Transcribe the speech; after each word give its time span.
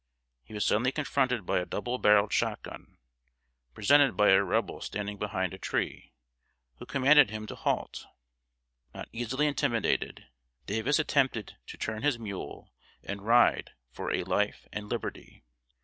He 0.41 0.55
was 0.55 0.65
suddenly 0.65 0.91
confronted 0.91 1.45
by 1.45 1.59
a 1.59 1.65
double 1.67 1.99
barreled 1.99 2.33
shot 2.33 2.63
gun, 2.63 2.97
presented 3.75 4.17
by 4.17 4.31
a 4.31 4.41
Rebel 4.43 4.81
standing 4.81 5.19
behind 5.19 5.53
a 5.53 5.59
tree, 5.59 6.11
who 6.79 6.87
commanded 6.87 7.29
him 7.29 7.45
to 7.45 7.53
halt. 7.55 8.07
Not 8.95 9.09
easily 9.13 9.45
intimidated, 9.45 10.25
Davis 10.65 10.97
attempted 10.97 11.55
to 11.67 11.77
turn 11.77 12.01
his 12.01 12.17
mule 12.17 12.73
and 13.03 13.21
ride 13.21 13.73
for 13.91 14.11
a 14.11 14.23
life 14.23 14.65
and 14.73 14.89
liberty. 14.89 15.43